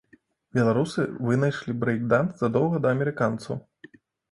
Беларусы 0.57 1.05
вынайшлі 1.27 1.77
брэйк-данс 1.85 2.33
задоўга 2.45 2.83
да 2.87 2.97
амерыканцаў. 2.99 3.63